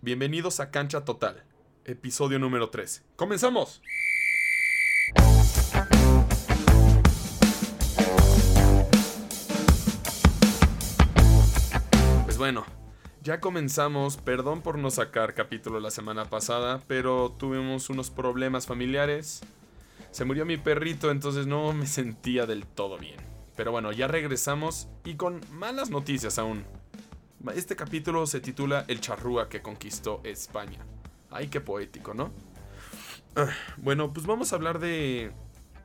[0.00, 1.42] Bienvenidos a Cancha Total,
[1.84, 3.04] episodio número 3.
[3.16, 3.82] ¡Comenzamos!
[12.24, 12.64] Pues bueno,
[13.24, 14.18] ya comenzamos.
[14.18, 19.40] Perdón por no sacar capítulo la semana pasada, pero tuvimos unos problemas familiares.
[20.12, 23.16] Se murió mi perrito, entonces no me sentía del todo bien.
[23.56, 26.64] Pero bueno, ya regresamos y con malas noticias aún.
[27.54, 30.84] Este capítulo se titula El charrúa que conquistó España.
[31.30, 32.30] Ay, qué poético, ¿no?
[33.36, 35.30] Ah, bueno, pues vamos a hablar de,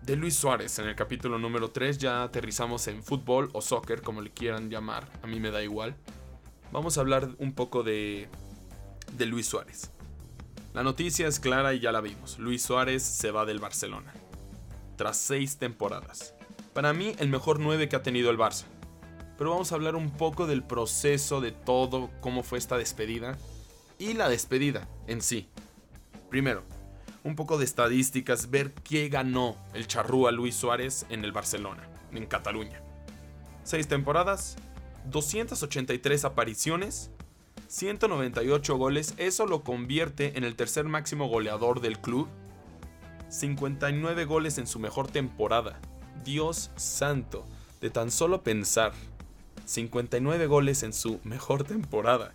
[0.02, 2.00] de Luis Suárez en el capítulo número 3.
[2.00, 5.08] Ya aterrizamos en fútbol o soccer, como le quieran llamar.
[5.22, 5.96] A mí me da igual.
[6.72, 8.28] Vamos a hablar un poco de,
[9.16, 9.92] de Luis Suárez.
[10.74, 12.40] La noticia es clara y ya la vimos.
[12.40, 14.12] Luis Suárez se va del Barcelona.
[14.98, 16.34] Tras seis temporadas.
[16.74, 18.66] Para mí, el mejor 9 que ha tenido el Barça
[19.38, 23.38] pero vamos a hablar un poco del proceso de todo, cómo fue esta despedida
[23.98, 25.48] y la despedida en sí.
[26.30, 26.64] Primero,
[27.24, 32.26] un poco de estadísticas, ver qué ganó el charrúa Luis Suárez en el Barcelona, en
[32.26, 32.82] Cataluña.
[33.64, 34.58] Seis temporadas,
[35.10, 37.12] 283 apariciones,
[37.68, 42.28] 198 goles, eso lo convierte en el tercer máximo goleador del club.
[43.30, 45.80] 59 goles en su mejor temporada.
[46.24, 47.46] Dios santo,
[47.82, 48.94] de tan solo pensar
[49.66, 52.34] 59 goles en su mejor temporada.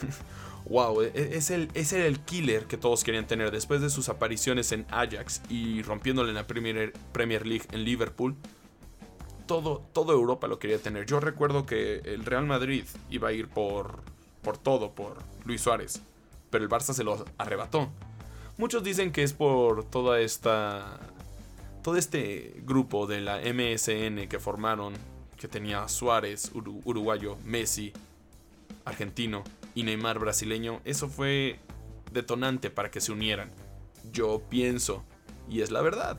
[0.68, 4.08] wow, e, e, es el, es el killer que todos querían tener después de sus
[4.08, 8.36] apariciones en Ajax y rompiéndole en la Premier, Premier League en Liverpool.
[9.46, 11.06] Todo, Europa lo quería tener.
[11.06, 14.02] Yo recuerdo que el Real Madrid iba a ir por,
[14.42, 16.00] por todo, por Luis Suárez,
[16.50, 17.90] pero el Barça se lo arrebató.
[18.58, 21.00] Muchos dicen que es por toda esta
[21.82, 24.92] todo este grupo de la MSN que formaron
[25.40, 27.94] que tenía Suárez, uruguayo, Messi,
[28.84, 29.42] argentino
[29.74, 31.58] y Neymar brasileño, eso fue
[32.12, 33.50] detonante para que se unieran.
[34.12, 35.02] Yo pienso,
[35.48, 36.18] y es la verdad,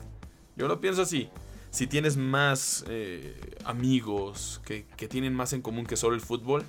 [0.56, 1.28] yo lo pienso así.
[1.70, 6.64] Si tienes más eh, amigos que, que tienen más en común que solo el fútbol,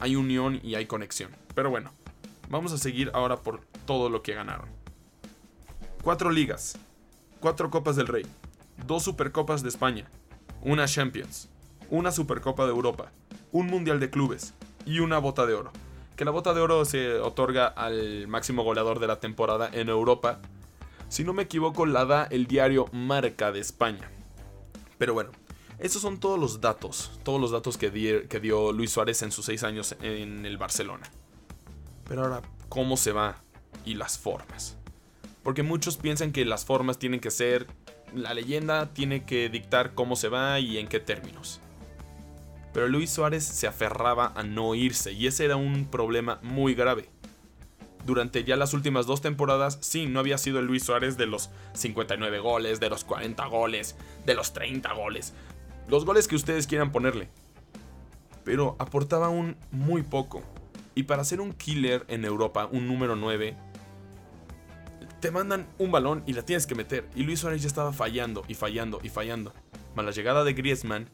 [0.00, 1.30] hay unión y hay conexión.
[1.54, 1.92] Pero bueno,
[2.50, 4.68] vamos a seguir ahora por todo lo que ganaron.
[6.02, 6.76] Cuatro ligas,
[7.38, 8.26] cuatro copas del Rey,
[8.88, 10.10] dos supercopas de España,
[10.62, 11.48] una Champions,
[11.90, 13.12] una Supercopa de Europa,
[13.52, 14.54] un Mundial de Clubes
[14.84, 15.72] y una Bota de Oro.
[16.16, 20.40] Que la Bota de Oro se otorga al máximo goleador de la temporada en Europa.
[21.08, 24.10] Si no me equivoco, la da el diario Marca de España.
[24.98, 25.30] Pero bueno,
[25.78, 29.62] esos son todos los datos, todos los datos que, dio Luis Suárez en sus seis
[29.62, 31.10] años en el Barcelona.
[32.08, 33.36] Pero ahora, ¿cómo se va?
[33.84, 34.76] Y las formas.
[35.42, 37.66] Porque muchos piensan que las formas tienen que ser...
[38.14, 41.60] La leyenda tiene que dictar cómo se va y en qué términos
[42.76, 47.08] pero Luis Suárez se aferraba a no irse y ese era un problema muy grave.
[48.04, 51.48] Durante ya las últimas dos temporadas, sí, no había sido el Luis Suárez de los
[51.72, 55.32] 59 goles, de los 40 goles, de los 30 goles,
[55.88, 57.30] los goles que ustedes quieran ponerle.
[58.44, 60.42] Pero aportaba un muy poco.
[60.94, 63.56] Y para ser un killer en Europa, un número 9,
[65.22, 67.08] te mandan un balón y la tienes que meter.
[67.16, 69.54] Y Luis Suárez ya estaba fallando y fallando y fallando.
[69.94, 71.08] Más la llegada de Griezmann,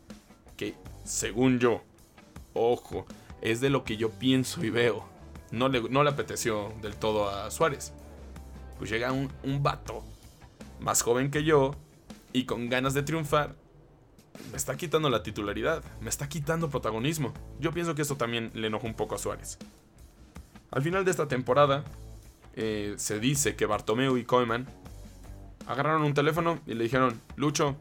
[0.63, 1.83] que según yo,
[2.55, 3.07] ojo,
[3.41, 5.05] es de lo que yo pienso y veo.
[5.51, 7.93] No le, no le apeteció del todo a Suárez.
[8.79, 10.05] Pues llega un, un vato
[10.81, 11.75] más joven que yo
[12.33, 13.57] y con ganas de triunfar.
[14.51, 17.35] Me está quitando la titularidad, me está quitando protagonismo.
[17.59, 19.59] Yo pienso que eso también le enojó un poco a Suárez.
[20.71, 21.85] Al final de esta temporada,
[22.55, 24.67] eh, se dice que Bartomeu y Koeman
[25.67, 27.77] agarraron un teléfono y le dijeron, Lucho,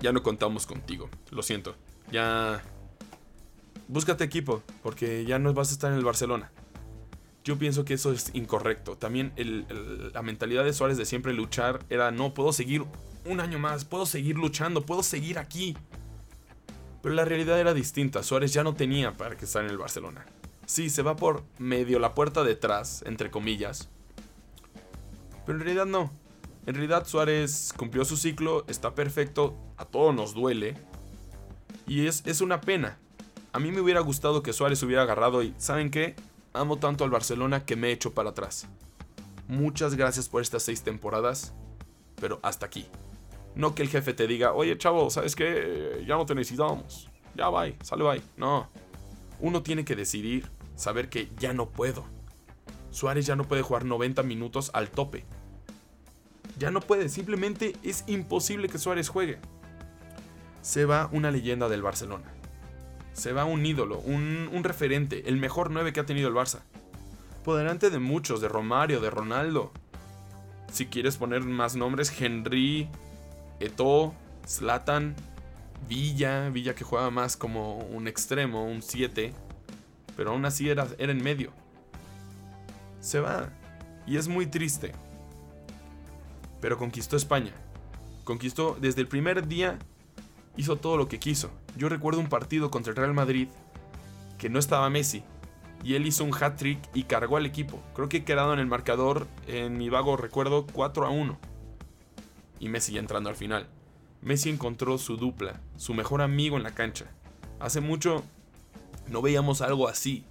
[0.00, 1.74] ya no contamos contigo, lo siento
[2.12, 2.62] ya
[3.88, 6.52] búscate equipo, porque ya no vas a estar en el Barcelona.
[7.44, 8.96] Yo pienso que eso es incorrecto.
[8.96, 9.32] También
[10.14, 12.84] la mentalidad de Suárez de siempre luchar era, no, puedo seguir
[13.24, 15.76] un año más, puedo seguir luchando, puedo seguir aquí.
[17.02, 20.24] Pero la realidad era distinta, Suárez ya no tenía para que estar en el Barcelona.
[20.66, 23.88] Sí, se va por medio la puerta detrás, entre comillas.
[25.44, 26.12] Pero en realidad no.
[26.64, 30.76] En realidad Suárez cumplió su ciclo, está perfecto, a todos nos duele,
[31.92, 32.96] y es, es una pena.
[33.52, 36.16] A mí me hubiera gustado que Suárez hubiera agarrado y, ¿saben qué?
[36.54, 38.66] Amo tanto al Barcelona que me he hecho para atrás.
[39.46, 41.52] Muchas gracias por estas seis temporadas,
[42.18, 42.86] pero hasta aquí.
[43.54, 46.02] No que el jefe te diga, oye chavo, ¿sabes qué?
[46.06, 47.10] Ya no te necesitamos.
[47.34, 48.22] Ya bye, sale bye.
[48.38, 48.68] No.
[49.38, 52.06] Uno tiene que decidir, saber que ya no puedo.
[52.90, 55.26] Suárez ya no puede jugar 90 minutos al tope.
[56.58, 59.40] Ya no puede, simplemente es imposible que Suárez juegue
[60.62, 62.32] se va una leyenda del Barcelona.
[63.12, 66.60] Se va un ídolo, un, referente, el mejor 9 que ha tenido el Barça.
[67.44, 69.72] por delante de muchos, de Romario, de Ronaldo.
[70.72, 72.88] Si quieres poner más nombres, Henry,
[73.60, 74.14] Eto,
[74.46, 75.14] Zlatan,
[75.88, 79.34] Villa, Villa que juega más como un extremo, un 7,
[80.16, 81.52] pero aún así era, era en medio.
[83.00, 83.50] Se va.
[84.06, 84.92] Y es muy triste.
[86.60, 87.52] Pero conquistó España.
[88.24, 89.78] Conquistó desde el primer día,
[90.56, 91.50] hizo todo lo que quiso.
[91.76, 93.48] Yo recuerdo un partido contra el Real Madrid
[94.38, 95.22] que no estaba Messi.
[95.84, 97.82] Y él hizo un hat-trick y cargó al equipo.
[97.94, 101.38] Creo que he quedado en el marcador, en mi vago recuerdo, 4 a 1.
[102.60, 103.68] Y Messi ya entrando al final.
[104.20, 107.06] Messi encontró su dupla, su mejor amigo en la cancha.
[107.58, 108.22] Hace mucho
[109.08, 110.24] no veíamos algo así.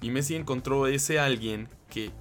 [0.00, 2.12] Y Messi encontró ese alguien que,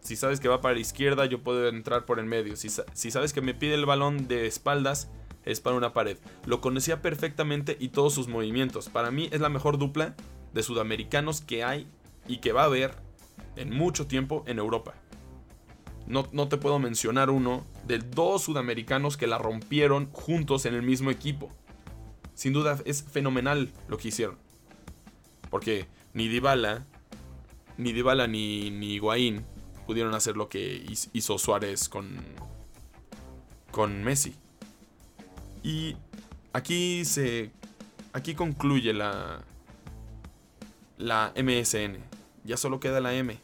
[0.00, 2.56] si sabes que va para la izquierda, yo puedo entrar por el medio.
[2.56, 5.10] Si, si sabes que me pide el balón de espaldas,
[5.44, 6.18] es para una pared.
[6.46, 8.88] Lo conocía perfectamente y todos sus movimientos.
[8.88, 10.14] Para mí es la mejor dupla
[10.52, 11.86] de sudamericanos que hay
[12.26, 12.94] y que va a haber
[13.56, 14.94] en mucho tiempo en Europa.
[16.06, 20.82] No, no, te puedo mencionar uno de dos sudamericanos que la rompieron juntos en el
[20.82, 21.50] mismo equipo.
[22.34, 24.36] Sin duda es fenomenal lo que hicieron.
[25.50, 26.84] Porque ni Dybala,
[27.76, 29.00] ni Dybala ni, ni
[29.86, 32.18] pudieron hacer lo que hizo Suárez con,
[33.70, 34.34] con Messi.
[35.62, 35.96] Y
[36.52, 37.50] aquí se.
[38.12, 39.42] Aquí concluye la.
[40.98, 41.98] La MSN.
[42.44, 43.38] Ya solo queda la M.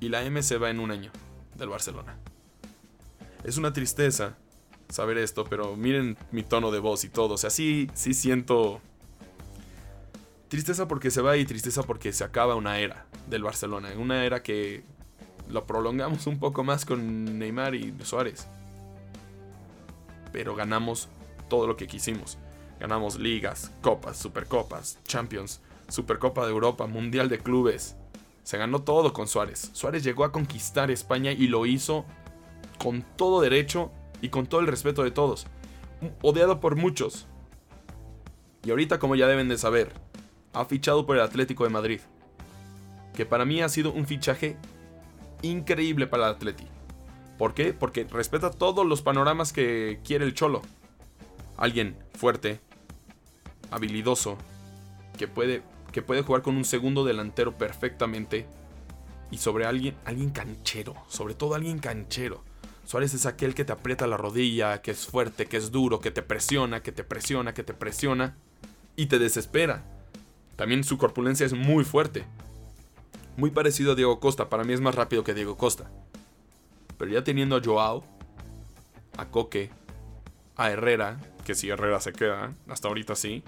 [0.00, 1.10] Y la M se va en un año
[1.56, 2.16] del Barcelona.
[3.42, 4.36] Es una tristeza
[4.88, 7.34] saber esto, pero miren mi tono de voz y todo.
[7.34, 8.80] O sea, sí, sí siento.
[10.48, 13.90] Tristeza porque se va y tristeza porque se acaba una era del Barcelona.
[13.98, 14.84] Una era que
[15.48, 18.46] lo prolongamos un poco más con Neymar y Suárez.
[20.32, 21.08] Pero ganamos
[21.54, 22.36] todo lo que quisimos.
[22.80, 27.96] Ganamos ligas, copas, supercopas, champions, supercopa de Europa, mundial de clubes.
[28.42, 29.70] Se ganó todo con Suárez.
[29.72, 32.04] Suárez llegó a conquistar España y lo hizo
[32.82, 35.46] con todo derecho y con todo el respeto de todos.
[36.22, 37.28] Odiado por muchos.
[38.64, 39.92] Y ahorita, como ya deben de saber,
[40.54, 42.00] ha fichado por el Atlético de Madrid.
[43.14, 44.56] Que para mí ha sido un fichaje
[45.42, 46.66] increíble para el Atleti.
[47.38, 47.72] ¿Por qué?
[47.72, 50.62] Porque respeta todos los panoramas que quiere el Cholo
[51.56, 52.60] alguien fuerte,
[53.70, 54.36] habilidoso,
[55.18, 55.62] que puede,
[55.92, 58.46] que puede jugar con un segundo delantero perfectamente.
[59.30, 62.42] Y sobre alguien, alguien canchero, sobre todo alguien canchero.
[62.84, 66.10] Suárez es aquel que te aprieta la rodilla, que es fuerte, que es duro, que
[66.10, 68.36] te presiona, que te presiona, que te presiona
[68.94, 69.82] y te desespera.
[70.56, 72.24] También su corpulencia es muy fuerte.
[73.36, 75.90] Muy parecido a Diego Costa, para mí es más rápido que Diego Costa.
[76.98, 78.04] Pero ya teniendo a Joao,
[79.16, 79.70] a Coque,
[80.56, 83.44] a Herrera, que si Herrera se queda, hasta ahorita sí.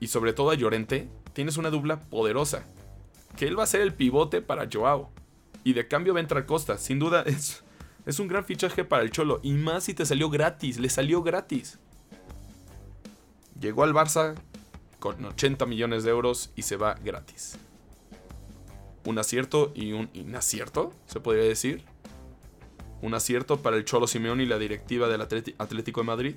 [0.00, 2.64] Y sobre todo a Llorente, tienes una dupla poderosa.
[3.36, 5.10] Que él va a ser el pivote para Joao.
[5.64, 6.78] Y de cambio va a entrar Costa.
[6.78, 7.64] Sin duda es,
[8.06, 9.40] es un gran fichaje para el Cholo.
[9.42, 10.78] Y más si te salió gratis.
[10.78, 11.78] Le salió gratis.
[13.58, 14.34] Llegó al Barça
[15.00, 17.56] con 80 millones de euros y se va gratis.
[19.04, 21.84] Un acierto y un inacierto, se podría decir
[23.02, 26.34] un acierto para el Cholo Simeone y la directiva del Atlético de Madrid.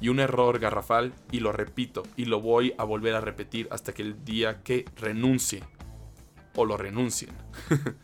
[0.00, 3.94] Y un error garrafal, y lo repito, y lo voy a volver a repetir hasta
[3.94, 5.62] que el día que renuncie.
[6.56, 7.32] O lo renuncien.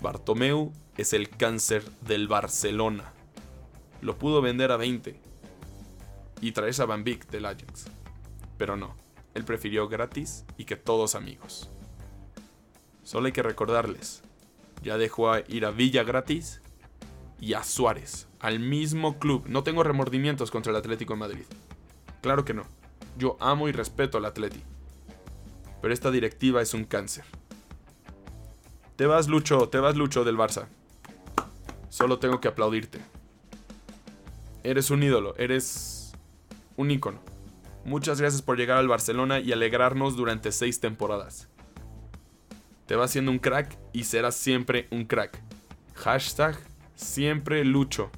[0.00, 3.12] Bartomeu es el cáncer del Barcelona.
[4.02, 5.18] Lo pudo vender a 20
[6.40, 7.86] y traerse a Van del Ajax.
[8.58, 8.94] Pero no,
[9.34, 11.68] él prefirió gratis y que todos amigos.
[13.02, 14.22] Solo hay que recordarles,
[14.82, 16.60] ya dejó ir a Villa gratis
[17.40, 19.44] y a Suárez, al mismo club.
[19.46, 21.44] No tengo remordimientos contra el Atlético de Madrid.
[22.22, 22.64] Claro que no.
[23.18, 24.62] Yo amo y respeto al Atleti.
[25.80, 27.24] Pero esta directiva es un cáncer.
[28.96, 30.66] Te vas, Lucho, te vas, Lucho del Barça.
[31.88, 33.00] Solo tengo que aplaudirte.
[34.64, 36.12] Eres un ídolo, eres
[36.76, 37.20] un ícono.
[37.84, 41.48] Muchas gracias por llegar al Barcelona y alegrarnos durante seis temporadas.
[42.86, 45.42] Te va siendo un crack y serás siempre un crack.
[45.94, 46.56] Hashtag
[46.94, 48.10] siempre lucho.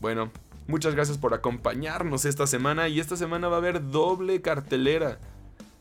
[0.00, 0.30] Bueno,
[0.66, 5.18] muchas gracias por acompañarnos esta semana y esta semana va a haber doble cartelera.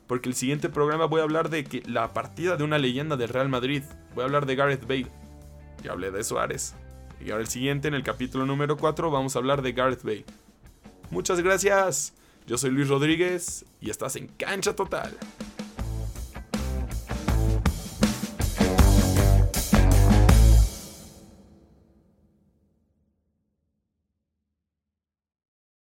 [0.07, 3.29] Porque el siguiente programa voy a hablar de que la partida de una leyenda del
[3.29, 3.83] Real Madrid.
[4.15, 5.11] Voy a hablar de Gareth Bale.
[5.83, 6.75] Ya hablé de Suárez.
[7.19, 10.25] Y ahora el siguiente, en el capítulo número 4, vamos a hablar de Gareth Bale.
[11.09, 12.13] Muchas gracias.
[12.47, 15.17] Yo soy Luis Rodríguez y estás en Cancha Total.